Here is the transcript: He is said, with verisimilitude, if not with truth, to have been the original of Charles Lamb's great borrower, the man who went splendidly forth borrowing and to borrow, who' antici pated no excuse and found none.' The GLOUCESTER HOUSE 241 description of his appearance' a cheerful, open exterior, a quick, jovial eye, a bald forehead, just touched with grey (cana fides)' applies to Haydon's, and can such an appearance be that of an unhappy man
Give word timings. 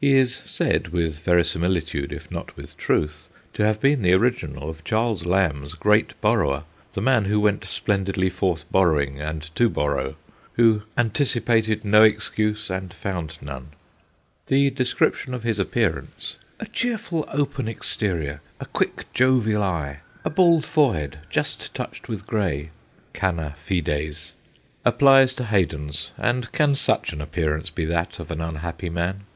He 0.00 0.14
is 0.16 0.36
said, 0.46 0.90
with 0.90 1.18
verisimilitude, 1.24 2.12
if 2.12 2.30
not 2.30 2.56
with 2.56 2.76
truth, 2.76 3.26
to 3.54 3.64
have 3.64 3.80
been 3.80 4.02
the 4.02 4.12
original 4.12 4.70
of 4.70 4.84
Charles 4.84 5.24
Lamb's 5.26 5.74
great 5.74 6.12
borrower, 6.20 6.62
the 6.92 7.00
man 7.00 7.24
who 7.24 7.40
went 7.40 7.64
splendidly 7.64 8.30
forth 8.30 8.64
borrowing 8.70 9.20
and 9.20 9.52
to 9.56 9.68
borrow, 9.68 10.14
who' 10.52 10.82
antici 10.96 11.44
pated 11.44 11.84
no 11.84 12.04
excuse 12.04 12.70
and 12.70 12.94
found 12.94 13.38
none.' 13.42 13.70
The 14.46 14.70
GLOUCESTER 14.70 14.84
HOUSE 14.84 14.98
241 14.98 15.32
description 15.34 15.34
of 15.34 15.42
his 15.42 15.58
appearance' 15.58 16.38
a 16.60 16.66
cheerful, 16.66 17.24
open 17.32 17.66
exterior, 17.66 18.40
a 18.60 18.66
quick, 18.66 19.06
jovial 19.12 19.64
eye, 19.64 19.98
a 20.24 20.30
bald 20.30 20.64
forehead, 20.64 21.18
just 21.28 21.74
touched 21.74 22.08
with 22.08 22.24
grey 22.24 22.70
(cana 23.12 23.56
fides)' 23.58 24.34
applies 24.84 25.34
to 25.34 25.42
Haydon's, 25.44 26.12
and 26.16 26.52
can 26.52 26.76
such 26.76 27.12
an 27.12 27.20
appearance 27.20 27.70
be 27.70 27.84
that 27.86 28.20
of 28.20 28.30
an 28.30 28.40
unhappy 28.40 28.88
man 28.88 29.22